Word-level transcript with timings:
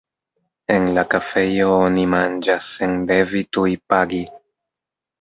En 0.75 0.87
la 0.95 1.03
kafejo 1.15 1.69
oni 1.83 2.07
manĝas 2.15 2.73
sen 2.81 2.99
devi 3.15 3.47
tuj 3.55 3.71
pagi. 3.93 4.27